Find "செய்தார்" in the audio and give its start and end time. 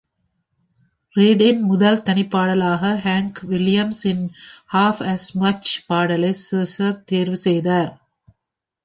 7.37-7.91